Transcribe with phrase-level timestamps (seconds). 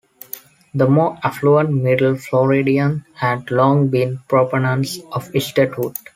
[0.73, 5.95] The more affluent Middle Floridians had long been proponents of statehood.